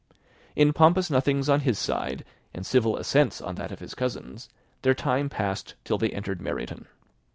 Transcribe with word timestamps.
In 0.55 0.73
pompous 0.73 1.11
nothings 1.11 1.47
on 1.47 1.59
his 1.59 1.77
side, 1.77 2.25
and 2.55 2.65
civil 2.65 2.97
assents 2.97 3.39
on 3.39 3.53
that 3.53 3.71
of 3.71 3.81
his 3.81 3.93
cousins, 3.93 4.49
their 4.81 4.95
time 4.95 5.29
passed 5.29 5.75
till 5.83 5.99
they 5.99 6.09
entered 6.09 6.41
Meryton. 6.41 6.87